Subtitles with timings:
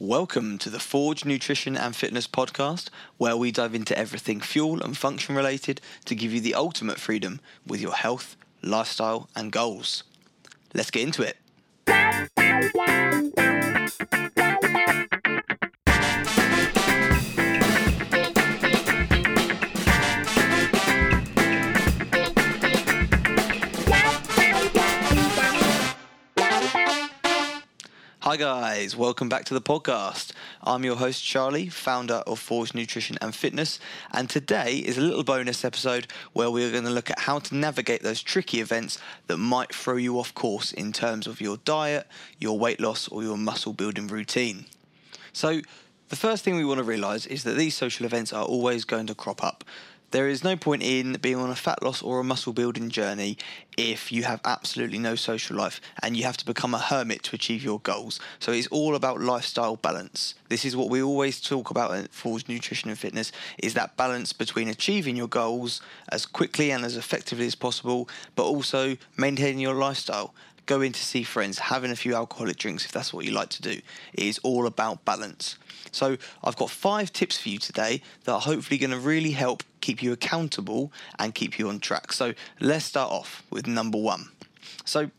[0.00, 4.96] Welcome to the Forge Nutrition and Fitness podcast, where we dive into everything fuel and
[4.96, 10.04] function related to give you the ultimate freedom with your health, lifestyle, and goals.
[10.72, 11.36] Let's get into it.
[28.28, 30.32] Hi, guys, welcome back to the podcast.
[30.62, 33.80] I'm your host, Charlie, founder of Forge Nutrition and Fitness,
[34.12, 37.54] and today is a little bonus episode where we're going to look at how to
[37.54, 42.06] navigate those tricky events that might throw you off course in terms of your diet,
[42.38, 44.66] your weight loss, or your muscle building routine.
[45.32, 45.62] So,
[46.10, 49.06] the first thing we want to realize is that these social events are always going
[49.06, 49.64] to crop up.
[50.10, 53.36] There is no point in being on a fat loss or a muscle building journey
[53.76, 57.36] if you have absolutely no social life and you have to become a hermit to
[57.36, 58.18] achieve your goals.
[58.38, 60.34] So it's all about lifestyle balance.
[60.48, 64.32] This is what we always talk about at Forge Nutrition and Fitness is that balance
[64.32, 69.74] between achieving your goals as quickly and as effectively as possible, but also maintaining your
[69.74, 70.32] lifestyle
[70.68, 73.62] going to see friends, having a few alcoholic drinks if that's what you like to
[73.62, 73.80] do.
[74.12, 75.56] is all about balance.
[75.90, 79.64] So, I've got five tips for you today that are hopefully going to really help
[79.80, 82.12] keep you accountable and keep you on track.
[82.12, 84.28] So, let's start off with number one.
[84.84, 85.10] So,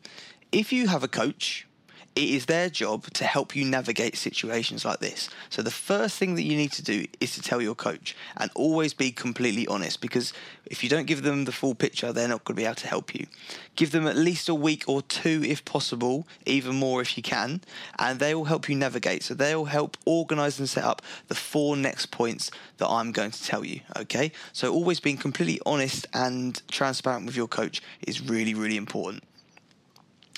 [0.51, 1.67] if you have a coach,
[2.15, 5.29] it is their job to help you navigate situations like this.
[5.49, 8.51] So, the first thing that you need to do is to tell your coach and
[8.55, 10.33] always be completely honest because
[10.65, 12.87] if you don't give them the full picture, they're not going to be able to
[12.87, 13.27] help you.
[13.75, 17.61] Give them at least a week or two if possible, even more if you can,
[17.97, 19.23] and they will help you navigate.
[19.23, 23.43] So, they'll help organize and set up the four next points that I'm going to
[23.43, 23.81] tell you.
[23.97, 29.23] Okay, so always being completely honest and transparent with your coach is really, really important.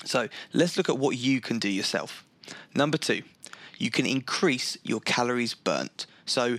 [0.04, 2.24] So let's look at what you can do yourself.
[2.74, 3.22] Number two,
[3.78, 6.06] you can increase your calories burnt.
[6.24, 6.58] So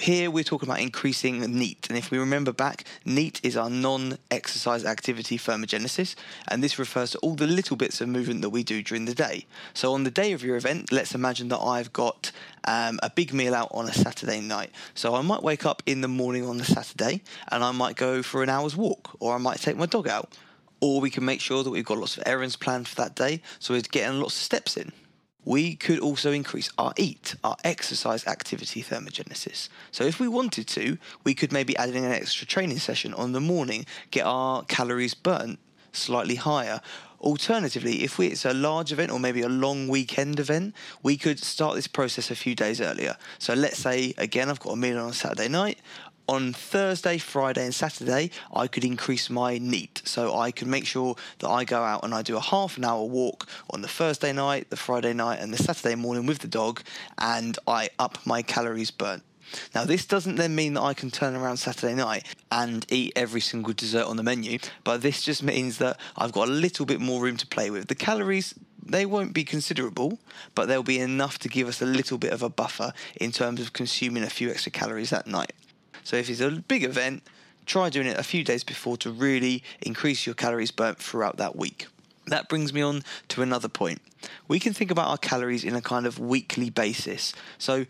[0.00, 1.86] here we're talking about increasing NEAT.
[1.88, 6.14] And if we remember back, NEAT is our non exercise activity thermogenesis.
[6.48, 9.14] And this refers to all the little bits of movement that we do during the
[9.14, 9.46] day.
[9.74, 12.32] So on the day of your event, let's imagine that I've got
[12.64, 14.70] um, a big meal out on a Saturday night.
[14.94, 18.22] So I might wake up in the morning on the Saturday and I might go
[18.22, 20.32] for an hour's walk or I might take my dog out
[20.82, 23.40] or we can make sure that we've got lots of errands planned for that day,
[23.60, 24.92] so we're getting lots of steps in.
[25.44, 29.68] We could also increase our EAT, our exercise activity thermogenesis.
[29.92, 33.32] So, if we wanted to, we could maybe add in an extra training session on
[33.32, 35.60] the morning, get our calories burnt
[35.92, 36.80] slightly higher.
[37.20, 41.38] Alternatively, if we, it's a large event or maybe a long weekend event, we could
[41.38, 43.16] start this process a few days earlier.
[43.38, 45.78] So let's say, again, I've got a meal on a Saturday night
[46.28, 50.02] on Thursday, Friday, and Saturday, I could increase my NEAT.
[50.04, 52.84] So I could make sure that I go out and I do a half an
[52.84, 56.48] hour walk on the Thursday night, the Friday night, and the Saturday morning with the
[56.48, 56.82] dog,
[57.18, 59.22] and I up my calories burnt.
[59.74, 63.40] Now, this doesn't then mean that I can turn around Saturday night and eat every
[63.40, 67.00] single dessert on the menu, but this just means that I've got a little bit
[67.00, 67.88] more room to play with.
[67.88, 70.18] The calories they won't be considerable,
[70.54, 73.60] but they'll be enough to give us a little bit of a buffer in terms
[73.60, 75.52] of consuming a few extra calories that night.
[76.04, 77.22] So if it's a big event,
[77.66, 81.56] try doing it a few days before to really increase your calories burnt throughout that
[81.56, 81.86] week.
[82.26, 84.00] That brings me on to another point.
[84.46, 87.34] We can think about our calories in a kind of weekly basis.
[87.58, 87.86] So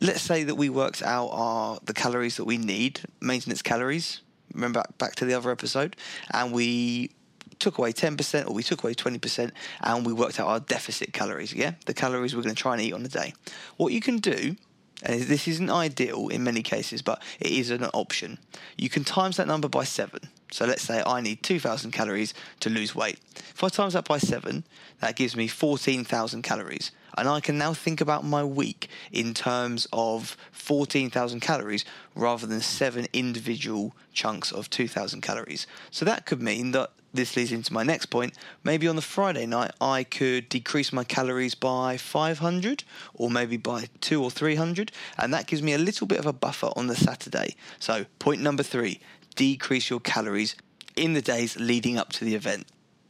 [0.00, 4.20] let's say that we worked out our the calories that we need, maintenance calories.
[4.54, 5.96] Remember back, to the other episode,
[6.32, 7.10] and we
[7.58, 9.50] took away 10% or we took away 20%
[9.80, 11.72] and we worked out our deficit calories, yeah?
[11.86, 13.34] The calories we're going to try and eat on the day.
[13.76, 14.56] What you can do
[15.04, 18.38] and this isn't ideal in many cases, but it is an option.
[18.76, 20.20] You can times that number by seven.
[20.50, 23.18] So let's say I need 2,000 calories to lose weight.
[23.36, 24.64] If I times that by seven,
[25.00, 26.90] that gives me 14,000 calories.
[27.16, 32.60] And I can now think about my week in terms of 14,000 calories rather than
[32.60, 35.66] seven individual chunks of 2,000 calories.
[35.90, 38.36] So that could mean that this leads into my next point.
[38.64, 43.86] Maybe on the Friday night, I could decrease my calories by 500 or maybe by
[44.00, 46.96] two or 300, and that gives me a little bit of a buffer on the
[46.96, 47.54] Saturday.
[47.78, 49.00] So, point number three
[49.36, 50.54] decrease your calories
[50.96, 52.66] in the days leading up to the event.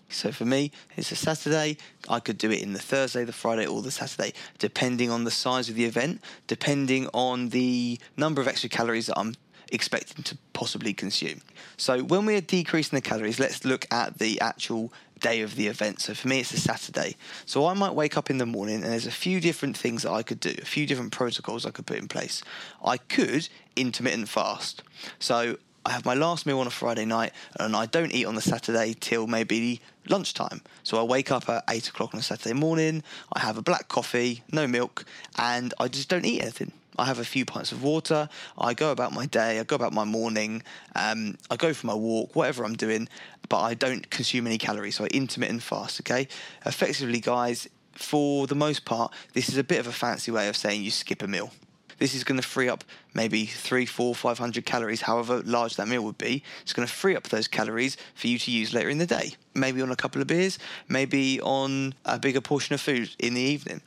[0.09, 1.77] So for me, it's a Saturday.
[2.09, 5.31] I could do it in the Thursday, the Friday, or the Saturday, depending on the
[5.31, 9.35] size of the event, depending on the number of extra calories that I'm
[9.73, 11.41] expecting to possibly consume.
[11.77, 16.01] So when we're decreasing the calories, let's look at the actual day of the event.
[16.01, 17.17] So for me, it's a Saturday.
[17.47, 20.13] So I might wake up in the morning and there's a few different things that
[20.13, 22.43] I could do, a few different protocols I could put in place.
[22.85, 24.83] I could intermittent fast.
[25.19, 25.57] So
[25.87, 28.41] I have my last meal on a Friday night, and I don't eat on the
[28.41, 30.63] Saturday till maybe lunchtime.
[30.83, 33.03] So I wake up at eight o'clock on a Saturday morning.
[33.35, 35.05] I have a black coffee, no milk,
[35.37, 36.73] and I just don't eat anything.
[36.97, 38.29] I have a few pints of water.
[38.59, 39.59] I go about my day.
[39.59, 40.63] I go about my morning.
[40.95, 43.09] Um, I go for my walk, whatever I'm doing,
[43.49, 44.97] but I don't consume any calories.
[44.97, 46.01] So I intermittent fast.
[46.01, 46.29] Okay,
[46.65, 47.69] effectively, guys.
[47.93, 50.91] For the most part, this is a bit of a fancy way of saying you
[50.91, 51.53] skip a meal.
[51.99, 55.89] This is going to free up maybe three, four, five hundred calories, however large that
[55.89, 56.43] meal would be.
[56.63, 59.35] It's going to free up those calories for you to use later in the day.
[59.55, 60.59] Maybe on a couple of beers,
[60.89, 63.83] maybe on a bigger portion of food in the evening.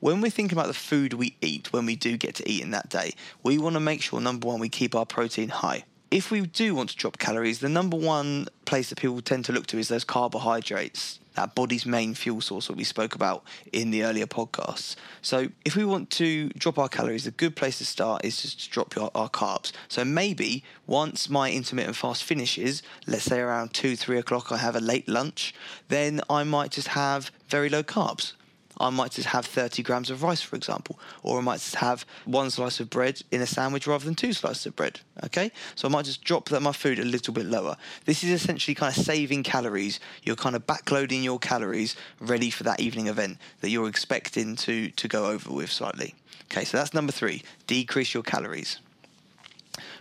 [0.00, 2.70] When we're thinking about the food we eat when we do get to eat in
[2.72, 3.12] that day,
[3.42, 6.74] we want to make sure number one, we keep our protein high if we do
[6.74, 9.88] want to drop calories, the number one place that people tend to look to is
[9.88, 14.96] those carbohydrates that body's main fuel source that we spoke about in the earlier podcasts.
[15.22, 18.64] So, if we want to drop our calories, a good place to start is just
[18.64, 19.72] to drop our, our carbs.
[19.88, 24.76] So, maybe once my intermittent fast finishes, let's say around two, three o'clock, I have
[24.76, 25.54] a late lunch,
[25.88, 28.32] then I might just have very low carbs.
[28.78, 32.04] I might just have 30 grams of rice, for example, or I might just have
[32.24, 35.00] one slice of bread in a sandwich rather than two slices of bread.
[35.24, 37.76] Okay, so I might just drop that my food a little bit lower.
[38.04, 40.00] This is essentially kind of saving calories.
[40.22, 44.90] You're kind of backloading your calories ready for that evening event that you're expecting to
[44.90, 46.14] to go over with slightly.
[46.50, 47.42] Okay, so that's number three.
[47.66, 48.78] Decrease your calories.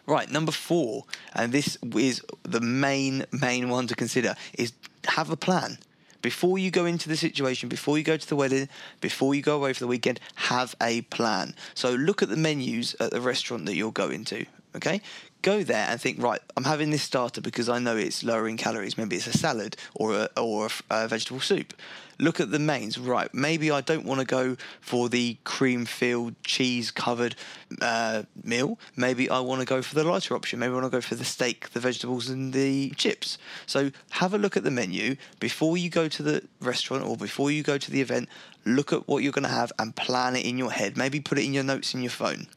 [0.08, 4.74] Right, number four, and this is the main main one to consider, is
[5.08, 5.78] have a plan
[6.22, 8.70] before you go into the situation, before you go to the wedding,
[9.02, 11.56] before you go away for the weekend, have a plan.
[11.74, 14.46] So look at the menus at the restaurant that you're going to.
[14.76, 15.02] Okay,
[15.46, 18.58] go there and think, right, I'm having this starter because I know it's lower in
[18.58, 18.98] calories.
[18.98, 21.74] Maybe it's a salad or a, or a, vegetable soup.
[22.18, 23.32] Look at the mains, right?
[23.32, 27.36] Maybe I don't want to go for the cream filled, cheese covered
[27.80, 28.80] uh, meal.
[28.96, 30.60] Maybe I want to go for the lighter option.
[30.60, 33.38] Maybe I want to go for the steak, the vegetables, and the chips.
[33.68, 37.52] So have a look at the menu before you go to the restaurant or before
[37.52, 38.30] you go to the event.
[38.66, 40.98] Look at what you're going to have and plan it in your head.
[40.98, 42.48] Maybe put it in your notes in your phone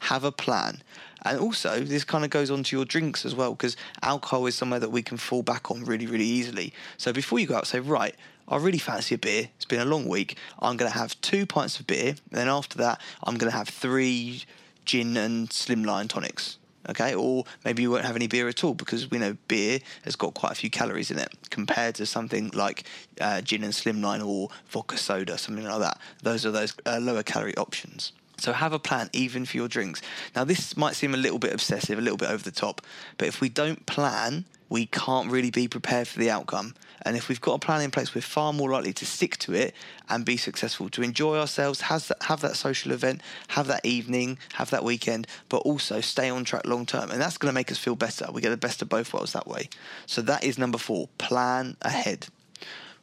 [0.00, 0.82] have a plan.
[1.22, 4.54] And also, this kind of goes on to your drinks as well, because alcohol is
[4.54, 6.72] somewhere that we can fall back on really, really easily.
[6.96, 8.14] So before you go out, say, right,
[8.48, 9.48] I really fancy a beer.
[9.56, 10.36] It's been a long week.
[10.58, 12.08] I'm going to have two pints of beer.
[12.08, 14.44] And then after that, I'm going to have three
[14.84, 16.56] gin and slimline tonics.
[16.88, 20.16] Okay, or maybe you won't have any beer at all because we know beer has
[20.16, 22.84] got quite a few calories in it compared to something like
[23.20, 25.98] uh, gin and slimline or vodka soda, something like that.
[26.22, 28.12] Those are those uh, lower calorie options.
[28.40, 30.02] So have a plan even for your drinks.
[30.34, 32.80] Now, this might seem a little bit obsessive, a little bit over the top,
[33.18, 36.74] but if we don't plan, we can't really be prepared for the outcome.
[37.02, 39.54] And if we've got a plan in place, we're far more likely to stick to
[39.54, 39.74] it
[40.08, 44.38] and be successful, to enjoy ourselves, have that, have that social event, have that evening,
[44.54, 47.10] have that weekend, but also stay on track long term.
[47.10, 48.26] And that's going to make us feel better.
[48.32, 49.68] We get the best of both worlds that way.
[50.06, 52.28] So that is number four plan ahead.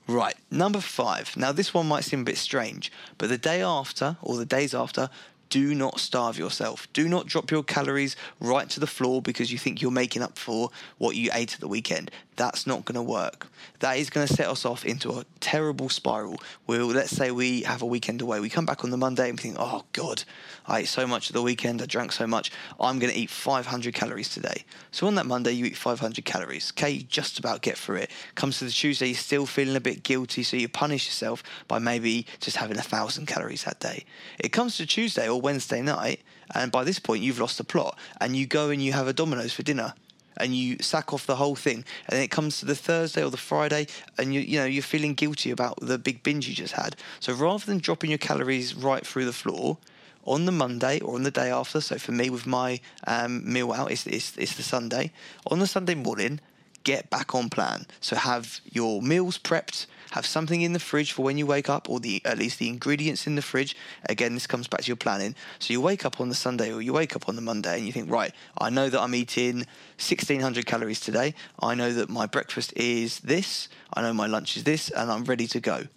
[0.07, 1.36] Right, number five.
[1.36, 4.74] Now, this one might seem a bit strange, but the day after or the days
[4.74, 5.09] after,
[5.50, 6.88] do not starve yourself.
[6.94, 10.38] Do not drop your calories right to the floor because you think you're making up
[10.38, 12.12] for what you ate at the weekend.
[12.38, 13.48] That's not going to work.
[13.80, 16.39] That is going to set us off into a terrible spiral.
[16.68, 18.39] Where let's say we have a weekend away.
[18.39, 20.24] We come back on the Monday and we think, oh God,
[20.68, 21.81] I ate so much at the weekend.
[21.81, 22.51] I drank so much.
[22.80, 24.66] I'm going to eat 500 calories today.
[24.92, 26.72] So on that Monday, you eat 500 calories.
[26.78, 28.12] Okay, you just about get through it.
[28.36, 30.44] Comes to the Tuesday, you're still feeling a bit guilty.
[30.44, 34.06] So you punish yourself by maybe just having a thousand calories that day.
[34.38, 36.22] It comes to Tuesday or Wednesday night,
[36.54, 39.13] and by this point, you've lost the plot, and you go and you have a
[39.13, 39.96] Domino's for dinner
[40.38, 43.32] and you sack off the whole thing and then it comes to the Thursday or
[43.32, 46.74] the Friday and you you know you're feeling guilty about the big binge you just
[46.74, 46.96] had.
[47.20, 49.77] So rather than dropping your calories right through the floor
[50.25, 53.72] on the Monday or on the day after, so for me with my um, meal
[53.72, 55.12] out, it's, it's, it's the Sunday.
[55.50, 56.41] On the Sunday morning,
[56.84, 57.86] get back on plan.
[58.01, 61.90] So have your meals prepped, have something in the fridge for when you wake up,
[61.90, 63.76] or the at least the ingredients in the fridge.
[64.08, 65.36] Again, this comes back to your planning.
[65.60, 67.86] So you wake up on the Sunday or you wake up on the Monday and
[67.86, 69.58] you think, right, I know that I'm eating
[69.98, 71.34] 1600 calories today.
[71.62, 73.70] I know that my breakfast is this.
[73.94, 75.88] I know my lunch is this, and I'm ready to go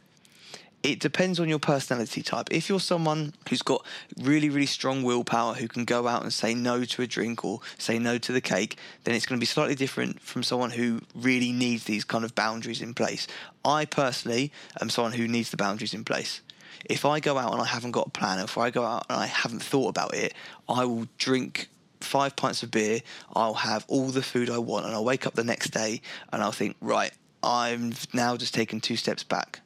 [0.82, 2.48] it depends on your personality type.
[2.50, 3.84] If you're someone who's got
[4.18, 7.60] really, really strong willpower, who can go out and say no to a drink or
[7.76, 11.02] say no to the cake, then it's going to be slightly different from someone who
[11.14, 13.26] really needs these kind of boundaries in place.
[13.64, 16.40] I personally am someone who needs the boundaries in place.
[16.86, 19.20] If I go out and I haven't got a plan, if I go out and
[19.20, 20.32] I haven't thought about it,
[20.66, 21.68] I will drink
[22.00, 23.00] five pints of beer,
[23.34, 26.00] I'll have all the food I want, and I'll wake up the next day
[26.32, 29.60] and I'll think, right, I'm now just taken two steps back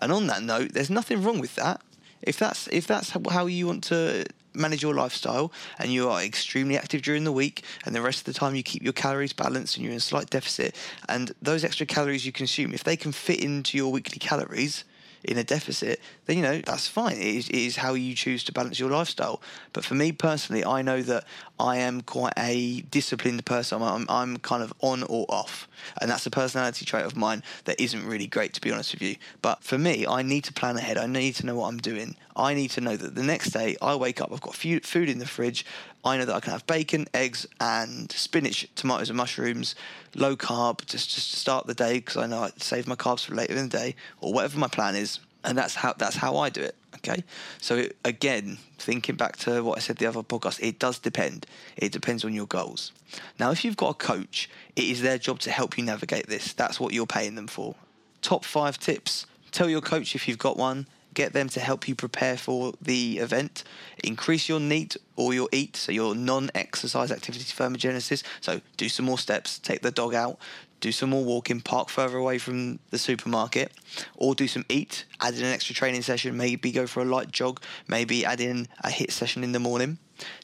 [0.00, 1.80] and on that note, there's nothing wrong with that.
[2.22, 6.76] If that's if that's how you want to manage your lifestyle and you are extremely
[6.76, 9.76] active during the week and the rest of the time you keep your calories balanced
[9.76, 10.74] and you're in slight deficit
[11.08, 14.84] and those extra calories you consume if they can fit into your weekly calories
[15.24, 17.16] in a deficit, then you know that's fine.
[17.16, 19.40] It is, it is, how you choose to balance your lifestyle.
[19.72, 21.24] But for me personally, I know that
[21.58, 23.82] I am quite a disciplined person.
[23.82, 25.68] I'm, I'm kind of on or off,
[26.00, 29.02] and that's a personality trait of mine that isn't really great, to be honest with
[29.02, 29.16] you.
[29.42, 30.96] But for me, I need to plan ahead.
[30.96, 32.16] I need to know what I'm doing.
[32.36, 35.18] I need to know that the next day I wake up, I've got food in
[35.18, 35.66] the fridge.
[36.02, 39.74] I know that I can have bacon, eggs, and spinach, tomatoes, and mushrooms,
[40.14, 43.24] low carb, just just to start the day because I know I save my carbs
[43.24, 45.09] for later in the day or whatever my plan is,
[45.44, 46.76] and that's how that's how I do it.
[46.96, 47.24] Okay,
[47.60, 51.46] so it, again, thinking back to what I said the other podcast, it does depend.
[51.76, 52.92] It depends on your goals.
[53.38, 56.52] Now, if you've got a coach, it is their job to help you navigate this.
[56.52, 57.74] That's what you're paying them for.
[58.22, 59.26] Top five tips.
[59.50, 63.18] Tell your coach if you've got one get them to help you prepare for the
[63.18, 63.64] event.
[64.04, 68.22] Increase your NEAT or your EAT, so your non-exercise activity thermogenesis.
[68.40, 70.38] So do some more steps, take the dog out,
[70.80, 73.72] do some more walking, park further away from the supermarket,
[74.16, 77.30] or do some EAT, add in an extra training session, maybe go for a light
[77.30, 79.98] jog, maybe add in a HIIT session in the morning.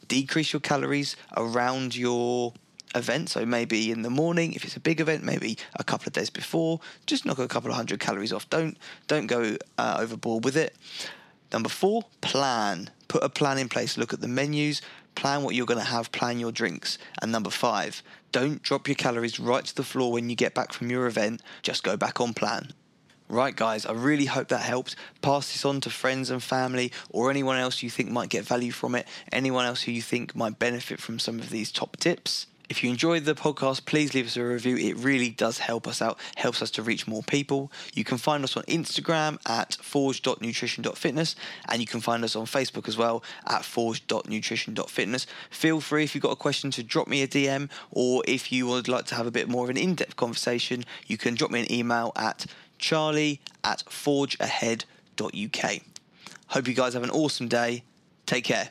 [0.08, 2.52] Decrease your calories around your
[2.94, 3.28] event.
[3.28, 6.30] So maybe in the morning, if it's a big event, maybe a couple of days
[6.30, 8.48] before, just knock a couple of hundred calories off.
[8.48, 10.74] Don't don't go uh, overboard with it.
[11.52, 12.90] Number four, plan.
[13.08, 13.96] Put a plan in place.
[13.96, 14.82] Look at the menus.
[15.14, 16.10] Plan what you're going to have.
[16.12, 16.98] Plan your drinks.
[17.22, 18.02] And number five,
[18.36, 21.40] don't drop your calories right to the floor when you get back from your event.
[21.62, 22.74] Just go back on plan.
[23.30, 24.94] Right, guys, I really hope that helped.
[25.22, 28.72] Pass this on to friends and family or anyone else you think might get value
[28.72, 32.46] from it, anyone else who you think might benefit from some of these top tips.
[32.68, 34.76] If you enjoyed the podcast, please leave us a review.
[34.76, 37.70] It really does help us out, helps us to reach more people.
[37.94, 41.36] You can find us on Instagram at forge.nutrition.fitness
[41.68, 45.26] and you can find us on Facebook as well at forge.nutrition.fitness.
[45.50, 48.66] Feel free if you've got a question to drop me a DM or if you
[48.66, 51.50] would like to have a bit more of an in depth conversation, you can drop
[51.50, 52.46] me an email at
[52.78, 55.80] charlie at forgeahead.uk.
[56.48, 57.82] Hope you guys have an awesome day.
[58.26, 58.70] Take care.